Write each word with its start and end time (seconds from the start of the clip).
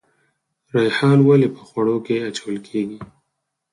ریحان 0.75 1.17
ولې 1.27 1.47
په 1.55 1.61
خوړو 1.67 1.97
کې 2.05 2.15
اچول 2.27 2.55
کیږي؟ 2.67 2.97